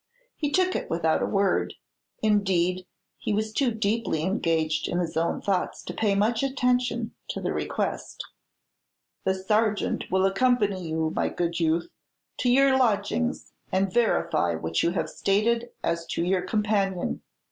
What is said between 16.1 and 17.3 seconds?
your companion.